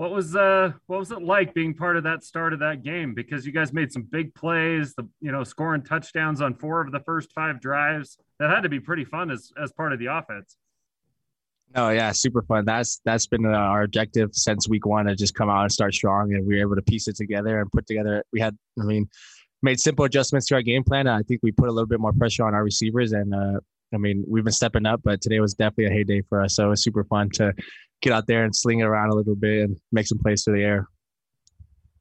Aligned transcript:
What 0.00 0.12
was 0.12 0.34
uh 0.34 0.72
what 0.86 0.98
was 0.98 1.12
it 1.12 1.20
like 1.20 1.52
being 1.52 1.74
part 1.74 1.98
of 1.98 2.04
that 2.04 2.24
start 2.24 2.54
of 2.54 2.60
that 2.60 2.82
game? 2.82 3.12
Because 3.12 3.44
you 3.44 3.52
guys 3.52 3.70
made 3.74 3.92
some 3.92 4.00
big 4.00 4.34
plays, 4.34 4.94
the 4.94 5.06
you 5.20 5.30
know, 5.30 5.44
scoring 5.44 5.82
touchdowns 5.82 6.40
on 6.40 6.54
four 6.54 6.80
of 6.80 6.90
the 6.90 7.00
first 7.00 7.34
five 7.34 7.60
drives. 7.60 8.16
That 8.38 8.48
had 8.48 8.62
to 8.62 8.70
be 8.70 8.80
pretty 8.80 9.04
fun 9.04 9.30
as 9.30 9.52
as 9.62 9.72
part 9.72 9.92
of 9.92 9.98
the 9.98 10.06
offense. 10.06 10.56
Oh 11.76 11.90
yeah, 11.90 12.12
super 12.12 12.40
fun. 12.40 12.64
That's 12.64 13.02
that's 13.04 13.26
been 13.26 13.44
uh, 13.44 13.50
our 13.50 13.82
objective 13.82 14.30
since 14.32 14.66
week 14.70 14.86
one 14.86 15.04
to 15.04 15.14
just 15.14 15.34
come 15.34 15.50
out 15.50 15.64
and 15.64 15.70
start 15.70 15.92
strong, 15.92 16.32
and 16.32 16.46
we 16.46 16.54
were 16.54 16.62
able 16.62 16.76
to 16.76 16.82
piece 16.82 17.06
it 17.06 17.16
together 17.16 17.60
and 17.60 17.70
put 17.70 17.86
together. 17.86 18.24
We 18.32 18.40
had, 18.40 18.56
I 18.80 18.84
mean, 18.84 19.06
made 19.62 19.80
simple 19.80 20.06
adjustments 20.06 20.46
to 20.46 20.54
our 20.54 20.62
game 20.62 20.82
plan. 20.82 21.08
I 21.08 21.20
think 21.20 21.40
we 21.42 21.52
put 21.52 21.68
a 21.68 21.72
little 21.72 21.86
bit 21.86 22.00
more 22.00 22.14
pressure 22.14 22.46
on 22.46 22.54
our 22.54 22.64
receivers, 22.64 23.12
and 23.12 23.34
uh, 23.34 23.60
I 23.92 23.98
mean, 23.98 24.24
we've 24.26 24.44
been 24.44 24.52
stepping 24.54 24.86
up. 24.86 25.02
But 25.04 25.20
today 25.20 25.40
was 25.40 25.52
definitely 25.52 25.94
a 25.94 25.98
heyday 25.98 26.22
for 26.22 26.40
us, 26.40 26.54
so 26.54 26.64
it 26.64 26.70
was 26.70 26.82
super 26.82 27.04
fun 27.04 27.28
to 27.34 27.52
get 28.00 28.12
out 28.12 28.26
there 28.26 28.44
and 28.44 28.54
sling 28.54 28.80
it 28.80 28.84
around 28.84 29.10
a 29.10 29.14
little 29.14 29.36
bit 29.36 29.64
and 29.64 29.76
make 29.92 30.06
some 30.06 30.18
plays 30.18 30.44
through 30.44 30.56
the 30.56 30.64
air. 30.64 30.88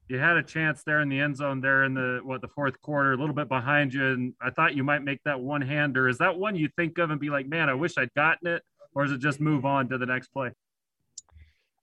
You 0.08 0.18
had 0.18 0.38
a 0.38 0.44
chance 0.44 0.82
there 0.84 1.02
in 1.02 1.10
the 1.10 1.20
end 1.20 1.38
zone 1.38 1.62
there 1.62 1.84
in 1.84 1.94
the 1.94 2.20
what 2.24 2.42
the 2.42 2.48
fourth 2.48 2.82
quarter, 2.82 3.14
a 3.14 3.18
little 3.18 3.36
bit 3.36 3.48
behind 3.48 3.94
you, 3.94 4.04
and 4.08 4.34
I 4.42 4.50
thought 4.50 4.76
you 4.76 4.84
might 4.84 5.04
make 5.04 5.22
that 5.26 5.40
one 5.40 5.62
hander. 5.62 6.10
Is 6.10 6.18
that 6.18 6.36
one 6.36 6.56
you 6.56 6.68
think 6.76 6.98
of 6.98 7.12
and 7.12 7.20
be 7.20 7.30
like, 7.30 7.48
man, 7.48 7.70
I 7.70 7.76
wish 7.76 7.96
I'd 7.96 8.14
gotten 8.16 8.48
it, 8.48 8.64
or 8.96 9.06
is 9.06 9.12
it 9.12 9.20
just 9.20 9.40
move 9.40 9.66
on 9.66 9.88
to 9.90 10.00
the 10.00 10.08
next 10.08 10.30
play? 10.30 10.52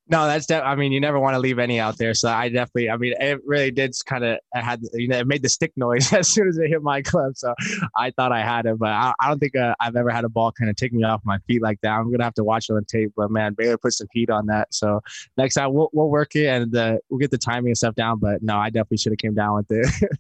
No, 0.09 0.27
that's 0.27 0.47
def- 0.47 0.63
I 0.65 0.77
mean, 0.77 0.93
you 0.93 1.01
never 1.01 1.19
want 1.19 1.35
to 1.35 1.41
leave 1.41 1.59
any 1.59 1.81
out 1.81 1.99
there. 1.99 2.15
So 2.15 2.29
I 2.29 2.49
definitely, 2.49 2.91
I 2.91 2.97
mean, 2.97 3.15
it 3.19 3.41
really 3.45 3.73
did 3.73 3.93
kind 4.07 4.25
of 4.25 4.39
had 4.55 4.81
you 4.95 5.09
know 5.09 5.19
it 5.19 5.27
made 5.27 5.43
the 5.43 5.49
stick 5.49 5.73
noise 5.77 6.13
as 6.13 6.29
soon 6.29 6.49
as 6.49 6.57
it 6.59 6.69
hit 6.69 6.81
my 6.83 7.03
club. 7.03 7.37
So 7.37 7.55
I 7.97 8.13
thought 8.13 8.31
I 8.31 8.41
had 8.43 8.67
it, 8.67 8.79
but 8.79 8.91
I, 8.91 9.13
I 9.21 9.29
don't 9.29 9.41
think 9.41 9.57
uh, 9.57 9.75
I've 9.81 9.97
ever 9.97 10.11
had 10.11 10.25
a 10.25 10.29
ball 10.29 10.53
kind 10.53 10.71
of 10.71 10.77
take 10.77 10.93
me 10.93 11.03
off 11.03 11.23
my 11.25 11.39
feet 11.49 11.61
like 11.61 11.81
that. 11.83 11.91
I'm 11.91 12.11
gonna 12.13 12.23
have 12.23 12.35
to 12.35 12.45
watch 12.45 12.71
it 12.71 12.75
on 12.75 12.85
tape. 12.85 13.13
But 13.17 13.33
man, 13.33 13.55
Baylor 13.55 13.79
put 13.79 13.95
some 13.95 14.07
heat 14.13 14.31
on 14.31 14.47
that. 14.47 14.73
So 14.73 15.01
next 15.37 15.55
time 15.55 15.75
we'll 15.75 15.91
we'll 15.93 16.09
work 16.09 16.37
it 16.37 16.47
and 16.47 16.77
uh, 16.77 16.99
we'll 17.11 17.19
get 17.19 17.33
the 17.33 17.39
timing 17.39 17.71
and 17.71 17.77
stuff 17.77 17.97
down. 17.97 18.21
But 18.21 18.43
no, 18.43 18.57
I 18.57 18.71
definitely 18.71 18.99
should 18.99 19.13
have 19.13 19.19
came 19.19 19.35
down 19.35 19.57
with 19.57 19.67
it. 19.71 19.89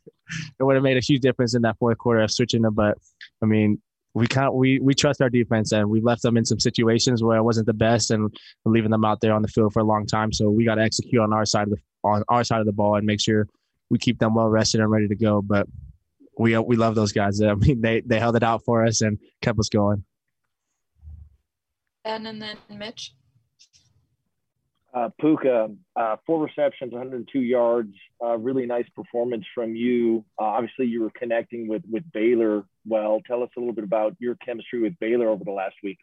it 0.58 0.62
would 0.64 0.74
have 0.74 0.82
made 0.82 0.96
a 0.96 1.00
huge 1.00 1.22
difference 1.22 1.54
in 1.54 1.62
that 1.62 1.78
fourth 1.78 1.98
quarter 1.98 2.22
of 2.22 2.32
switching 2.32 2.62
them. 2.62 2.74
But 2.74 2.98
I 3.40 3.46
mean, 3.46 3.80
we 4.16 4.26
can't 4.26 4.54
we 4.54 4.78
we 4.80 4.94
trust 4.94 5.20
our 5.20 5.28
defense 5.28 5.72
and 5.72 5.90
we 5.90 6.00
left 6.00 6.22
them 6.22 6.38
in 6.38 6.44
some 6.46 6.58
situations 6.58 7.22
where 7.22 7.36
it 7.36 7.42
wasn't 7.42 7.66
the 7.66 7.74
best 7.74 8.10
and 8.10 8.34
leaving 8.64 8.90
them 8.90 9.04
out 9.04 9.20
there 9.20 9.34
on 9.34 9.42
the 9.42 9.48
field 9.48 9.74
for 9.74 9.80
a 9.80 9.84
long 9.84 10.06
time. 10.06 10.32
So 10.32 10.48
we 10.48 10.64
got 10.64 10.76
to 10.76 10.82
execute 10.82 11.20
on 11.20 11.34
our 11.34 11.44
side 11.44 11.64
of 11.64 11.70
the 11.70 11.76
on 12.02 12.22
our 12.28 12.42
side 12.42 12.60
of 12.60 12.66
the 12.66 12.72
ball 12.72 12.96
and 12.96 13.04
make 13.04 13.20
sure 13.20 13.46
we 13.90 13.98
keep 13.98 14.18
them 14.18 14.34
well 14.34 14.48
rested 14.48 14.80
and 14.80 14.90
ready 14.90 15.06
to 15.06 15.14
go. 15.14 15.42
But 15.42 15.66
we 16.38 16.56
we 16.56 16.76
love 16.76 16.94
those 16.94 17.12
guys. 17.12 17.42
I 17.42 17.52
mean, 17.56 17.82
they 17.82 18.00
they 18.06 18.18
held 18.18 18.36
it 18.36 18.42
out 18.42 18.64
for 18.64 18.86
us 18.86 19.02
and 19.02 19.18
kept 19.42 19.58
us 19.58 19.68
going. 19.68 20.02
Ben 22.02 22.24
and 22.24 22.40
then 22.40 22.56
Mitch. 22.70 23.12
Uh, 24.96 25.10
Puka, 25.20 25.68
uh, 25.94 26.16
four 26.26 26.42
receptions, 26.42 26.90
102 26.90 27.40
yards. 27.40 27.92
Uh, 28.24 28.38
really 28.38 28.64
nice 28.64 28.88
performance 28.94 29.44
from 29.54 29.76
you. 29.76 30.24
Uh, 30.40 30.44
obviously, 30.44 30.86
you 30.86 31.02
were 31.02 31.10
connecting 31.10 31.68
with 31.68 31.82
with 31.90 32.02
Baylor 32.12 32.64
well. 32.86 33.20
Tell 33.26 33.42
us 33.42 33.50
a 33.58 33.60
little 33.60 33.74
bit 33.74 33.84
about 33.84 34.16
your 34.20 34.36
chemistry 34.36 34.80
with 34.80 34.98
Baylor 34.98 35.28
over 35.28 35.44
the 35.44 35.50
last 35.50 35.74
week. 35.82 35.98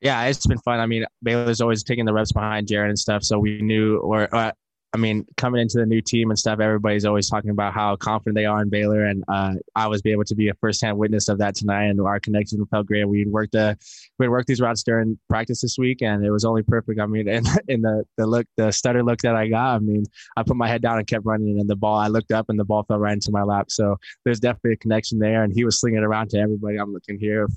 Yeah, 0.00 0.22
it's 0.26 0.46
been 0.46 0.58
fun. 0.58 0.78
I 0.78 0.86
mean, 0.86 1.06
Baylor's 1.24 1.60
always 1.60 1.82
taking 1.82 2.04
the 2.04 2.12
reps 2.12 2.30
behind 2.30 2.68
Jaren 2.68 2.90
and 2.90 2.98
stuff, 2.98 3.24
so 3.24 3.40
we 3.40 3.60
knew, 3.60 3.96
or 3.96 4.32
uh, 4.32 4.52
I 4.94 4.96
mean, 4.96 5.26
coming 5.36 5.60
into 5.60 5.78
the 5.78 5.86
new 5.86 6.00
team 6.00 6.30
and 6.30 6.38
stuff, 6.38 6.60
everybody's 6.60 7.04
always 7.04 7.28
talking 7.28 7.50
about 7.50 7.74
how 7.74 7.96
confident 7.96 8.36
they 8.36 8.44
are 8.44 8.62
in 8.62 8.68
Baylor, 8.68 9.04
and 9.06 9.24
uh, 9.26 9.54
I 9.74 9.88
was 9.88 10.00
be 10.02 10.12
able 10.12 10.22
to 10.24 10.36
be 10.36 10.50
a 10.50 10.54
firsthand 10.54 10.96
witness 10.96 11.28
of 11.28 11.38
that 11.38 11.56
tonight. 11.56 11.86
And 11.86 12.00
our 12.00 12.20
connection 12.20 12.64
felt 12.66 12.86
great. 12.86 13.04
We 13.04 13.26
worked 13.26 13.52
the 13.52 13.76
we 14.20 14.28
worked 14.28 14.46
these 14.46 14.60
routes 14.60 14.84
during 14.84 15.18
practice 15.28 15.62
this 15.62 15.76
week, 15.78 16.00
and 16.00 16.24
it 16.24 16.30
was 16.30 16.44
only 16.44 16.62
perfect. 16.62 17.00
I 17.00 17.06
mean, 17.06 17.28
and 17.36 17.44
in 17.66 17.82
the 17.82 18.04
the 18.16 18.26
look, 18.26 18.46
the 18.56 18.70
stutter 18.70 19.02
look 19.02 19.18
that 19.22 19.34
I 19.34 19.48
got, 19.48 19.74
I 19.74 19.78
mean, 19.80 20.04
I 20.36 20.44
put 20.44 20.56
my 20.56 20.68
head 20.68 20.80
down 20.80 20.98
and 20.98 21.06
kept 21.08 21.26
running, 21.26 21.58
and 21.58 21.68
the 21.68 21.74
ball, 21.74 21.98
I 21.98 22.06
looked 22.06 22.30
up, 22.30 22.46
and 22.48 22.58
the 22.58 22.64
ball 22.64 22.84
fell 22.84 23.00
right 23.00 23.14
into 23.14 23.32
my 23.32 23.42
lap. 23.42 23.72
So 23.72 23.96
there's 24.24 24.38
definitely 24.38 24.74
a 24.74 24.76
connection 24.76 25.18
there, 25.18 25.42
and 25.42 25.52
he 25.52 25.64
was 25.64 25.80
slinging 25.80 25.98
it 25.98 26.04
around 26.04 26.30
to 26.30 26.38
everybody. 26.38 26.76
I'm 26.76 26.92
looking 26.92 27.18
here. 27.18 27.48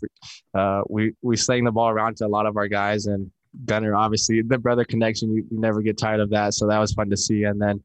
Uh, 0.56 0.82
we 0.90 1.14
we 1.22 1.38
sling 1.38 1.66
the 1.66 1.72
ball 1.72 1.90
around 1.90 2.18
to 2.18 2.26
a 2.26 2.28
lot 2.28 2.48
of 2.48 2.58
our 2.58 2.68
guys, 2.68 3.06
and 3.06 3.30
Gunner, 3.66 3.96
obviously 3.96 4.42
the 4.42 4.58
brother 4.58 4.86
connection, 4.86 5.34
you, 5.34 5.46
you, 5.50 5.60
never 5.60 5.82
get 5.82 5.98
tired 5.98 6.20
of 6.20 6.30
that. 6.32 6.54
So 6.54 6.68
that 6.68 6.80
was 6.80 6.94
fun 6.94 7.10
to 7.10 7.18
see. 7.18 7.44
And 7.44 7.62
then 7.62 7.84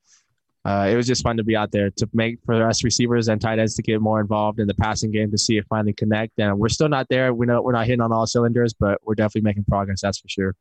uh, 0.65 0.89
it 0.91 0.97
was 0.97 1.07
just 1.07 1.23
fun 1.23 1.37
to 1.37 1.45
be 1.45 1.57
out 1.57 1.73
there 1.73 1.91
to 1.91 2.09
make 2.13 2.39
for 2.45 2.67
us 2.67 2.85
receivers 2.85 3.29
and 3.29 3.41
tight 3.41 3.59
ends 3.59 3.75
to 3.75 3.83
get 3.83 4.01
more 4.01 4.21
involved 4.21 4.61
in 4.61 4.67
the 4.69 4.75
passing 4.75 5.11
game 5.11 5.31
to 5.31 5.39
see 5.39 5.57
it 5.57 5.67
finally 5.69 5.93
connect. 5.93 6.39
And 6.39 6.59
we're 6.59 6.69
still 6.69 6.89
not 6.89 7.09
there. 7.09 7.35
We 7.35 7.47
know 7.47 7.61
we're 7.63 7.73
not 7.73 7.87
hitting 7.87 8.01
on 8.01 8.13
all 8.13 8.27
cylinders, 8.27 8.73
but 8.73 8.99
we're 9.05 9.15
definitely 9.15 9.43
making 9.43 9.65
progress. 9.65 10.01
That's 10.03 10.19
for 10.19 10.29
sure. 10.29 10.55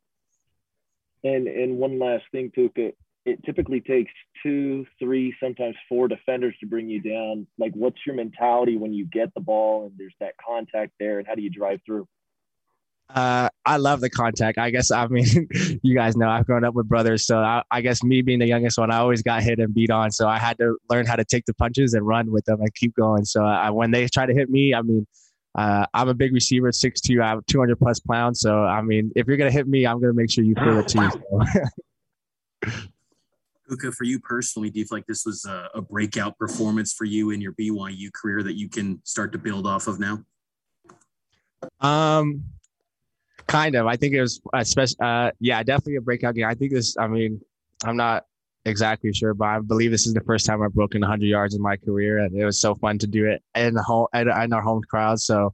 And 1.24 1.46
and 1.46 1.78
one 1.78 1.98
last 1.98 2.24
thing, 2.32 2.50
Puka. 2.50 2.92
It 3.24 3.44
typically 3.44 3.80
takes 3.80 4.10
two, 4.42 4.84
three, 4.98 5.32
sometimes 5.40 5.76
four 5.88 6.08
defenders 6.08 6.56
to 6.58 6.66
bring 6.66 6.88
you 6.88 7.00
down. 7.00 7.46
Like, 7.56 7.70
what's 7.74 7.98
your 8.04 8.16
mentality 8.16 8.76
when 8.76 8.92
you 8.92 9.06
get 9.06 9.32
the 9.34 9.40
ball 9.40 9.86
and 9.86 9.92
there's 9.96 10.16
that 10.18 10.34
contact 10.44 10.90
there, 10.98 11.20
and 11.20 11.28
how 11.28 11.36
do 11.36 11.42
you 11.42 11.50
drive 11.50 11.78
through? 11.86 12.08
Uh, 13.14 13.48
I 13.66 13.76
love 13.76 14.00
the 14.00 14.08
contact. 14.08 14.56
I 14.56 14.70
guess 14.70 14.90
I 14.90 15.06
mean, 15.08 15.26
you 15.82 15.94
guys 15.94 16.16
know 16.16 16.30
I've 16.30 16.46
grown 16.46 16.64
up 16.64 16.74
with 16.74 16.88
brothers, 16.88 17.26
so 17.26 17.38
I, 17.38 17.62
I, 17.70 17.82
guess 17.82 18.02
me 18.02 18.22
being 18.22 18.38
the 18.38 18.46
youngest 18.46 18.78
one, 18.78 18.90
I 18.90 18.98
always 18.98 19.22
got 19.22 19.42
hit 19.42 19.58
and 19.58 19.74
beat 19.74 19.90
on. 19.90 20.10
So 20.10 20.26
I 20.26 20.38
had 20.38 20.56
to 20.58 20.78
learn 20.88 21.04
how 21.04 21.16
to 21.16 21.24
take 21.24 21.44
the 21.44 21.52
punches 21.54 21.92
and 21.92 22.06
run 22.06 22.30
with 22.30 22.46
them 22.46 22.60
and 22.60 22.74
keep 22.74 22.94
going. 22.94 23.26
So 23.26 23.44
I, 23.44 23.68
when 23.68 23.90
they 23.90 24.08
try 24.08 24.24
to 24.24 24.32
hit 24.32 24.48
me, 24.48 24.74
I 24.74 24.80
mean, 24.80 25.06
uh, 25.54 25.84
I'm 25.92 26.08
a 26.08 26.14
big 26.14 26.32
receiver, 26.32 26.70
6'2", 26.70 27.22
I 27.22 27.28
have 27.28 27.44
200 27.46 27.78
plus 27.78 28.00
pounds. 28.00 28.40
So 28.40 28.64
I 28.64 28.80
mean, 28.80 29.12
if 29.14 29.26
you're 29.26 29.36
gonna 29.36 29.50
hit 29.50 29.68
me, 29.68 29.86
I'm 29.86 30.00
gonna 30.00 30.14
make 30.14 30.30
sure 30.30 30.42
you 30.42 30.54
feel 30.54 30.78
it 30.78 30.88
too. 30.88 31.10
So. 32.64 32.70
Puka, 33.68 33.92
for 33.92 34.04
you 34.04 34.20
personally, 34.20 34.70
do 34.70 34.78
you 34.78 34.86
feel 34.86 34.98
like 34.98 35.06
this 35.06 35.26
was 35.26 35.44
a, 35.44 35.68
a 35.74 35.82
breakout 35.82 36.38
performance 36.38 36.94
for 36.94 37.04
you 37.04 37.30
in 37.30 37.42
your 37.42 37.52
BYU 37.52 38.10
career 38.12 38.42
that 38.42 38.54
you 38.54 38.70
can 38.70 39.00
start 39.04 39.32
to 39.32 39.38
build 39.38 39.66
off 39.66 39.86
of 39.86 40.00
now? 40.00 40.24
Um, 41.80 42.44
Kind 43.52 43.74
of. 43.74 43.86
I 43.86 43.96
think 43.96 44.14
it 44.14 44.20
was 44.22 44.40
especially. 44.54 44.96
Uh, 45.02 45.30
yeah, 45.38 45.62
definitely 45.62 45.96
a 45.96 46.00
breakout 46.00 46.34
game. 46.34 46.46
I 46.46 46.54
think 46.54 46.72
this. 46.72 46.96
I 46.96 47.06
mean, 47.06 47.38
I'm 47.84 47.98
not 47.98 48.24
exactly 48.64 49.12
sure, 49.12 49.34
but 49.34 49.44
I 49.44 49.58
believe 49.60 49.90
this 49.90 50.06
is 50.06 50.14
the 50.14 50.22
first 50.22 50.46
time 50.46 50.62
I've 50.62 50.72
broken 50.72 51.02
100 51.02 51.26
yards 51.26 51.54
in 51.54 51.60
my 51.60 51.76
career, 51.76 52.18
and 52.18 52.34
it 52.34 52.46
was 52.46 52.58
so 52.58 52.74
fun 52.74 52.96
to 52.98 53.06
do 53.06 53.26
it 53.26 53.42
in 53.54 53.74
the 53.74 53.82
home 53.82 54.06
in 54.14 54.28
our 54.30 54.62
home 54.62 54.80
crowd. 54.88 55.20
So 55.20 55.52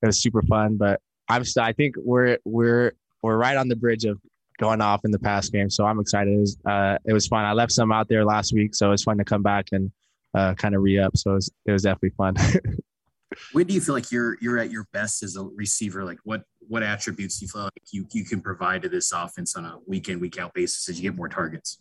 it 0.00 0.06
was 0.06 0.22
super 0.22 0.42
fun. 0.42 0.76
But 0.76 1.00
I'm 1.28 1.44
still. 1.44 1.64
I 1.64 1.72
think 1.72 1.96
we're 1.98 2.38
we're 2.44 2.92
we're 3.22 3.36
right 3.36 3.56
on 3.56 3.66
the 3.66 3.74
bridge 3.74 4.04
of 4.04 4.20
going 4.60 4.80
off 4.80 5.04
in 5.04 5.10
the 5.10 5.18
past 5.18 5.50
game. 5.50 5.70
So 5.70 5.84
I'm 5.84 5.98
excited. 5.98 6.32
It 6.32 6.38
was, 6.38 6.56
uh, 6.66 6.98
it 7.04 7.12
was 7.12 7.26
fun. 7.26 7.44
I 7.44 7.52
left 7.52 7.72
some 7.72 7.90
out 7.90 8.08
there 8.08 8.24
last 8.24 8.52
week, 8.52 8.76
so 8.76 8.92
it's 8.92 9.02
fun 9.02 9.18
to 9.18 9.24
come 9.24 9.42
back 9.42 9.66
and 9.72 9.90
uh, 10.34 10.54
kind 10.54 10.76
of 10.76 10.82
re 10.82 11.00
up. 11.00 11.16
So 11.16 11.32
it 11.32 11.34
was, 11.34 11.50
it 11.66 11.72
was 11.72 11.82
definitely 11.82 12.10
fun. 12.10 12.36
when 13.52 13.66
do 13.66 13.74
you 13.74 13.80
feel 13.80 13.94
like 13.94 14.12
you're 14.12 14.36
you're 14.40 14.58
at 14.58 14.70
your 14.70 14.86
best 14.92 15.24
as 15.24 15.34
a 15.34 15.42
receiver? 15.42 16.04
Like 16.04 16.18
what 16.22 16.42
what 16.70 16.84
attributes 16.84 17.40
do 17.40 17.46
you 17.46 17.48
feel 17.48 17.62
like 17.62 17.72
you 17.90 18.06
you 18.12 18.24
can 18.24 18.40
provide 18.40 18.80
to 18.82 18.88
this 18.88 19.10
offense 19.10 19.56
on 19.56 19.64
a 19.64 19.78
week 19.86 20.08
in 20.08 20.20
week 20.20 20.38
out 20.38 20.54
basis 20.54 20.88
as 20.88 21.00
you 21.00 21.10
get 21.10 21.16
more 21.16 21.28
targets? 21.28 21.80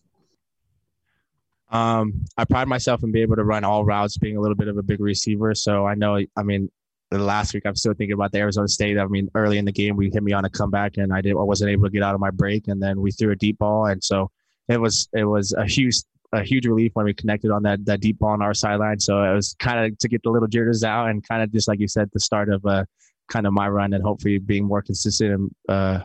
Um, 1.70 2.26
I 2.36 2.46
pride 2.46 2.68
myself 2.68 3.04
in 3.04 3.12
being 3.12 3.22
able 3.22 3.36
to 3.36 3.44
run 3.44 3.64
all 3.64 3.86
routes, 3.86 4.18
being 4.18 4.36
a 4.36 4.42
little 4.42 4.56
bit 4.56 4.68
of 4.68 4.80
a 4.80 4.82
big 4.82 5.00
receiver. 5.00 5.54
So 5.54 5.86
I 5.86 5.94
know, 5.94 6.20
I 6.36 6.42
mean, 6.42 6.72
the 7.12 7.20
last 7.20 7.54
week 7.54 7.68
I'm 7.68 7.76
still 7.76 7.94
thinking 7.94 8.14
about 8.14 8.32
the 8.32 8.40
Arizona 8.40 8.68
State. 8.68 8.98
I 8.98 9.06
mean, 9.06 9.30
early 9.36 9.60
in 9.60 9.66
the 9.66 9.72
game 9.72 9.96
we 9.96 10.10
hit 10.10 10.24
me 10.24 10.34
on 10.34 10.46
a 10.46 10.50
comeback 10.50 10.98
and 10.98 11.14
I 11.14 11.22
did 11.22 11.34
I 11.34 11.44
wasn't 11.44 11.70
able 11.70 11.84
to 11.84 11.92
get 11.92 12.02
out 12.02 12.16
of 12.16 12.20
my 12.20 12.32
break, 12.32 12.68
and 12.68 12.82
then 12.82 13.00
we 13.00 13.12
threw 13.12 13.32
a 13.32 13.36
deep 13.36 13.60
ball, 13.60 13.86
and 13.86 14.04
so 14.04 14.32
it 14.68 14.82
was 14.82 15.08
it 15.14 15.26
was 15.26 15.54
a 15.54 15.68
huge 15.68 15.98
a 16.32 16.44
huge 16.44 16.66
relief 16.66 16.92
when 16.96 17.06
we 17.06 17.14
connected 17.14 17.52
on 17.52 17.62
that 17.64 17.86
that 17.86 18.02
deep 18.02 18.18
ball 18.18 18.32
on 18.32 18.42
our 18.42 18.56
sideline. 18.56 19.00
So 19.00 19.22
it 19.22 19.36
was 19.36 19.56
kind 19.60 19.86
of 19.86 20.00
to 20.00 20.08
get 20.08 20.24
the 20.24 20.32
little 20.32 20.48
jitters 20.48 20.84
out 20.84 21.10
and 21.10 21.28
kind 21.28 21.44
of 21.44 21.52
just 21.52 21.68
like 21.68 21.80
you 21.80 21.88
said, 21.88 22.10
the 22.12 22.20
start 22.20 22.50
of 22.50 22.66
uh, 22.66 22.86
kind 23.30 23.48
of 23.48 23.54
my 23.54 23.70
run 23.70 23.94
and 23.94 24.04
hopefully 24.04 24.40
being 24.40 24.66
more 24.66 24.82
consistent 24.82 25.32
and 25.32 25.52
uh, 25.70 26.04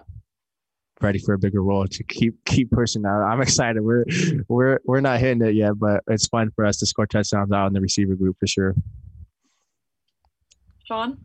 ready 1.01 1.19
for 1.19 1.35
a 1.35 1.39
bigger 1.39 1.63
role 1.63 1.87
to 1.87 2.05
keep 2.05 2.35
keep 2.45 2.71
pushing 2.71 3.05
out. 3.05 3.23
I'm 3.23 3.41
excited. 3.41 3.83
We're 3.83 4.05
we're 4.49 4.81
we're 4.85 5.01
not 5.01 5.21
hitting 5.21 5.43
it 5.43 5.55
yet, 5.55 5.79
but 5.79 6.03
it's 6.09 6.27
fun 6.29 6.51
for 6.55 6.65
us 6.65 6.79
to 6.79 6.87
score 6.87 7.07
touchdowns 7.07 7.53
out 7.53 7.67
in 7.67 7.73
the 7.73 7.81
receiver 7.81 8.15
group 8.15 8.37
for 8.39 8.47
sure. 8.47 8.75
Sean. 10.85 11.19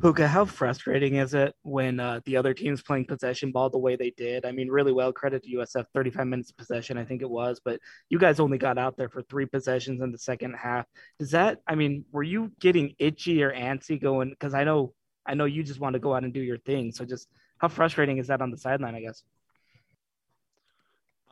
Puka, 0.00 0.28
how 0.28 0.44
frustrating 0.44 1.14
is 1.14 1.32
it 1.32 1.54
when 1.62 1.98
uh, 2.00 2.20
the 2.26 2.36
other 2.36 2.52
team's 2.52 2.82
playing 2.82 3.06
possession 3.06 3.50
ball 3.50 3.70
the 3.70 3.78
way 3.78 3.96
they 3.96 4.10
did? 4.10 4.44
I 4.44 4.52
mean, 4.52 4.68
really 4.68 4.92
well, 4.92 5.10
credit 5.12 5.42
to 5.44 5.56
USF, 5.56 5.86
35 5.94 6.26
minutes 6.26 6.50
of 6.50 6.56
possession, 6.58 6.98
I 6.98 7.04
think 7.04 7.22
it 7.22 7.30
was, 7.30 7.60
but 7.64 7.80
you 8.10 8.18
guys 8.18 8.38
only 8.38 8.58
got 8.58 8.76
out 8.76 8.98
there 8.98 9.08
for 9.08 9.22
three 9.22 9.46
possessions 9.46 10.02
in 10.02 10.12
the 10.12 10.18
second 10.18 10.54
half. 10.54 10.84
Does 11.18 11.30
that, 11.30 11.60
I 11.66 11.76
mean, 11.76 12.04
were 12.12 12.22
you 12.22 12.52
getting 12.60 12.94
itchy 12.98 13.42
or 13.42 13.52
antsy 13.52 14.00
going? 14.00 14.30
Because 14.30 14.52
I 14.52 14.64
know, 14.64 14.92
I 15.24 15.34
know 15.34 15.46
you 15.46 15.62
just 15.62 15.80
want 15.80 15.94
to 15.94 16.00
go 16.00 16.14
out 16.14 16.24
and 16.24 16.32
do 16.32 16.40
your 16.40 16.58
thing. 16.58 16.92
So 16.92 17.06
just 17.06 17.28
how 17.58 17.68
frustrating 17.68 18.18
is 18.18 18.26
that 18.26 18.42
on 18.42 18.50
the 18.50 18.58
sideline, 18.58 18.94
I 18.94 19.00
guess? 19.00 19.22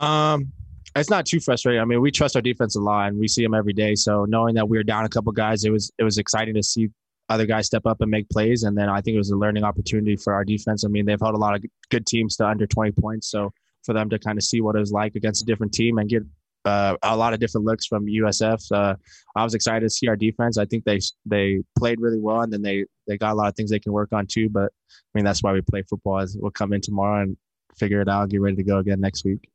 Um, 0.01 0.53
it's 0.97 1.11
not 1.11 1.27
too 1.27 1.41
frustrating. 1.41 1.83
I 1.83 1.85
mean, 1.85 2.01
we 2.01 2.11
trust 2.11 2.35
our 2.35 2.43
defensive 2.43 2.83
line. 2.83 3.19
We 3.19 3.29
see 3.29 3.43
them 3.43 3.55
every 3.55 3.75
day. 3.75 3.95
So 3.95 4.25
knowing 4.25 4.55
that 4.55 4.69
we 4.69 4.79
were 4.79 4.85
down 4.85 5.05
a 5.05 5.09
couple 5.09 5.33
guys, 5.33 5.65
it 5.65 5.71
was 5.71 5.93
it 5.99 6.05
was 6.05 6.19
exciting 6.19 6.55
to 6.55 6.63
see 6.63 6.91
other 7.29 7.47
guys 7.47 7.67
step 7.67 7.87
up 7.87 8.01
and 8.01 8.11
make 8.11 8.29
plays. 8.29 8.65
And 8.65 8.77
then 8.77 8.89
I 8.89 9.01
think 9.01 9.15
it 9.15 9.19
was 9.19 9.31
a 9.31 9.37
learning 9.37 9.65
opportunity 9.65 10.17
for 10.17 10.35
our 10.35 10.45
defense. 10.45 10.85
I 10.85 10.89
mean, 10.89 11.07
they've 11.07 11.21
held 11.21 11.35
a 11.35 11.39
lot 11.39 11.55
of 11.55 11.65
good 11.91 12.07
teams 12.07 12.37
to 12.37 12.47
under 12.47 12.67
20 12.67 12.93
points. 12.93 13.31
So 13.31 13.53
for 13.85 13.93
them 13.93 14.09
to 14.11 14.19
kind 14.19 14.39
of 14.39 14.45
see 14.45 14.61
what 14.61 14.77
it 14.77 14.81
was 14.81 14.93
like 14.93 15.15
against 15.15 15.43
a 15.43 15.47
different 15.47 15.73
team 15.73 15.99
and 15.99 16.09
get 16.09 16.23
uh, 16.65 16.97
a 17.03 17.17
lot 17.17 17.35
of 17.35 17.41
different 17.41 17.67
looks 17.67 17.87
from 17.87 18.07
USF. 18.07 18.73
Uh, 18.73 18.97
I 19.37 19.45
was 19.45 19.55
excited 19.55 19.81
to 19.81 19.91
see 19.91 20.09
our 20.09 20.17
defense. 20.17 20.57
I 20.57 20.65
think 20.65 20.85
they 20.85 20.99
they 21.27 21.63
played 21.79 22.01
really 22.01 22.21
well, 22.21 22.41
and 22.41 22.51
then 22.51 22.63
they 22.63 22.87
they 23.07 23.19
got 23.19 23.33
a 23.33 23.35
lot 23.35 23.49
of 23.49 23.55
things 23.55 23.71
they 23.71 23.79
can 23.79 23.93
work 23.93 24.15
on 24.15 24.27
too. 24.27 24.49
But 24.49 24.73
I 24.91 25.11
mean, 25.13 25.27
that's 25.27 25.43
why 25.43 25.53
we 25.53 25.61
play 25.61 25.83
football. 25.83 26.21
Is 26.21 26.39
we'll 26.41 26.51
come 26.51 26.73
in 26.73 26.81
tomorrow 26.81 27.23
and 27.23 27.37
figure 27.77 28.01
it 28.01 28.09
out, 28.09 28.31
get 28.31 28.41
ready 28.41 28.57
to 28.57 28.63
go 28.63 28.79
again 28.79 29.01
next 29.01 29.25
week. 29.27 29.51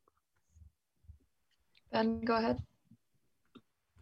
Ben, 1.91 2.21
go 2.21 2.35
ahead. 2.35 2.61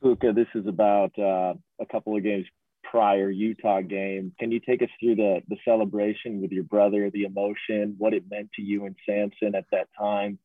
Puka, 0.01 0.33
this 0.33 0.47
is 0.53 0.67
about 0.67 1.17
uh, 1.17 1.53
a 1.79 1.85
couple 1.89 2.15
of 2.15 2.23
games 2.23 2.45
prior 2.91 3.29
Utah 3.29 3.81
game. 3.81 4.33
Can 4.39 4.51
you 4.51 4.59
take 4.59 4.81
us 4.81 4.89
through 4.99 5.15
the 5.15 5.41
the 5.47 5.57
celebration 5.65 6.41
with 6.41 6.51
your 6.51 6.63
brother, 6.63 7.09
the 7.09 7.23
emotion, 7.23 7.95
what 7.97 8.13
it 8.13 8.23
meant 8.29 8.49
to 8.55 8.61
you 8.61 8.85
and 8.85 8.95
Samson 9.05 9.55
at 9.55 9.65
that 9.71 9.87
time 9.97 10.39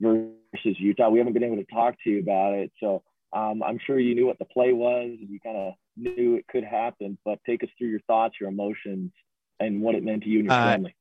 versus 0.00 0.76
Utah? 0.78 1.08
We 1.08 1.18
haven't 1.18 1.34
been 1.34 1.44
able 1.44 1.56
to 1.56 1.64
talk 1.64 1.96
to 2.04 2.10
you 2.10 2.20
about 2.20 2.54
it, 2.54 2.72
so 2.80 3.02
um, 3.32 3.62
I'm 3.62 3.78
sure 3.86 3.98
you 3.98 4.14
knew 4.14 4.26
what 4.26 4.38
the 4.38 4.46
play 4.46 4.72
was 4.72 5.04
and 5.20 5.28
you 5.28 5.38
kind 5.40 5.56
of 5.56 5.74
knew 5.96 6.36
it 6.36 6.46
could 6.48 6.64
happen. 6.64 7.18
But 7.24 7.40
take 7.44 7.62
us 7.62 7.68
through 7.76 7.88
your 7.88 8.00
thoughts, 8.00 8.36
your 8.40 8.48
emotions, 8.48 9.12
and 9.60 9.82
what 9.82 9.94
it 9.94 10.04
meant 10.04 10.22
to 10.22 10.28
you 10.28 10.40
and 10.40 10.48
your 10.48 10.58
uh, 10.58 10.72
family. 10.72 10.94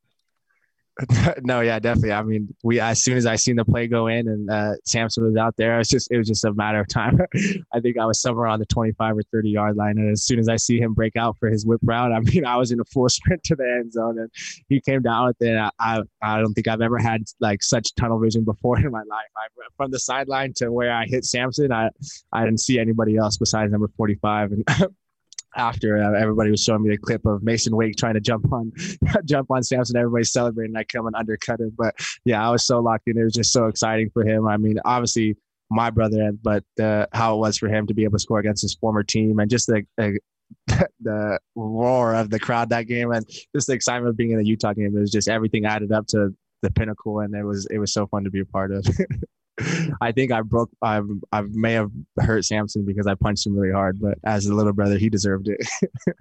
no, 1.44 1.61
yeah, 1.61 1.79
definitely. 1.79 2.11
I 2.11 2.23
mean, 2.23 2.53
we 2.63 2.79
as 2.79 3.03
soon 3.03 3.17
as 3.17 3.25
I 3.25 3.35
seen 3.35 3.55
the 3.55 3.65
play 3.65 3.88
go 3.88 4.07
in 4.07 4.27
and 4.27 4.49
uh, 4.49 4.73
Samson 4.85 5.25
was 5.25 5.35
out 5.35 5.55
there, 5.57 5.75
it 5.75 5.77
was 5.77 5.89
just 5.89 6.11
it 6.11 6.17
was 6.17 6.27
just 6.27 6.44
a 6.44 6.53
matter 6.53 6.79
of 6.79 6.88
time. 6.88 7.19
I 7.73 7.79
think 7.79 7.97
I 7.97 8.05
was 8.05 8.19
somewhere 8.19 8.47
on 8.47 8.59
the 8.59 8.65
25 8.65 9.17
or 9.17 9.21
30 9.31 9.49
yard 9.49 9.75
line, 9.75 9.97
and 9.97 10.11
as 10.11 10.23
soon 10.23 10.39
as 10.39 10.49
I 10.49 10.55
see 10.55 10.79
him 10.79 10.94
break 10.94 11.15
out 11.15 11.38
for 11.39 11.49
his 11.49 11.65
whip 11.65 11.81
route, 11.83 12.11
I 12.11 12.19
mean, 12.31 12.45
I 12.45 12.57
was 12.57 12.71
in 12.71 12.79
a 12.79 12.85
full 12.85 13.09
sprint 13.09 13.44
to 13.45 13.55
the 13.55 13.63
end 13.63 13.94
zone, 13.94 14.17
and 14.17 14.31
he 14.69 14.81
came 14.81 15.01
down 15.01 15.27
with 15.27 15.41
it. 15.41 15.55
I 15.79 16.01
I 16.21 16.39
don't 16.39 16.53
think 16.53 16.67
I've 16.67 16.81
ever 16.81 16.97
had 16.97 17.23
like 17.39 17.61
such 17.61 17.94
tunnel 17.95 18.19
vision 18.19 18.44
before 18.44 18.79
in 18.79 18.91
my 18.91 19.03
life. 19.03 19.27
I, 19.38 19.47
from 19.75 19.91
the 19.91 19.99
sideline 19.99 20.53
to 20.57 20.71
where 20.71 20.91
I 20.91 21.05
hit 21.05 21.25
Samson, 21.25 21.71
I 21.71 21.89
I 22.33 22.44
didn't 22.44 22.61
see 22.61 22.79
anybody 22.79 23.17
else 23.17 23.38
besides 23.38 23.71
number 23.71 23.89
45, 23.97 24.51
and 24.51 24.67
after 25.57 25.98
uh, 25.98 26.13
everybody 26.13 26.51
was 26.51 26.63
showing 26.63 26.83
me 26.83 26.89
the 26.89 26.98
clip 26.98 27.25
of 27.25 27.44
Masen 27.44 27.75
Wake 27.75 27.95
trying 27.98 28.13
to 28.13 28.21
jump 28.21 28.51
on 28.54 28.71
jump 29.25 29.51
on 29.51 29.63
Samson. 29.63 29.98
Everybody's 29.98 30.31
celebrating. 30.31 30.75
I 30.75 30.83
come 30.83 31.07
and 31.07 31.15
undercut 31.15 31.59
him. 31.59 31.74
But 31.77 31.95
yeah, 32.25 32.48
I 32.48 32.51
was 32.51 32.65
so 32.65 32.80
locked 32.80 33.07
in. 33.07 33.18
It 33.18 33.24
was 33.24 33.33
just 33.33 33.51
so 33.51 33.68
exciting 33.68 34.09
for 34.12 34.25
him. 34.25 34.48
I 34.48 34.57
mean, 34.57 34.80
obviously 34.86 35.36
my 35.69 35.89
brother, 35.89 36.31
but 36.42 36.63
uh, 36.81 37.07
how 37.12 37.36
it 37.36 37.39
was 37.39 37.57
for 37.57 37.68
him 37.68 37.88
to 37.88 37.94
be 37.94 38.04
able 38.04 38.18
to 38.18 38.21
score 38.21 38.39
against 38.39 38.62
his 38.62 38.75
former 38.75 39.04
team 39.04 39.39
and 39.39 39.50
just 39.50 39.68
the, 39.68 39.83
the 39.98 40.19
the 41.01 41.39
roar 41.56 42.15
of 42.15 42.30
the 42.30 42.39
crowd 42.39 42.69
that 42.69 42.88
game 42.88 43.12
and 43.12 43.27
just 43.54 43.68
the 43.68 43.74
excitement 43.74 44.09
of 44.09 44.18
being 44.18 44.31
in 44.31 44.39
a 44.39 44.44
Utah 44.44 44.74
game. 44.74 44.95
It 44.95 45.00
was 45.00 45.12
just 45.12 45.27
everything 45.27 45.65
added 45.65 45.92
up 45.92 46.07
to 46.07 46.33
the 46.62 46.71
pinnacle, 46.71 47.19
and 47.19 47.36
it 47.36 47.44
was 47.44 47.68
it 47.68 47.80
was 47.80 47.94
so 47.94 48.07
fun 48.07 48.24
to 48.24 48.30
be 48.30 48.39
a 48.39 48.45
part 48.45 48.71
of. 48.71 48.86
I 50.01 50.12
think 50.12 50.31
I 50.31 50.42
broke. 50.42 50.69
I 50.81 51.01
I 51.31 51.42
may 51.42 51.74
have 51.74 51.92
hurt 52.19 52.45
Samson 52.45 52.86
because 52.86 53.07
I 53.07 53.15
punched 53.15 53.45
him 53.45 53.57
really 53.57 53.74
hard, 53.74 54.00
but 54.00 54.18
as 54.24 54.45
a 54.45 54.54
little 54.54 54.74
brother, 54.74 54.98
he 54.98 55.09
deserved 55.09 55.48
it. 55.48 55.68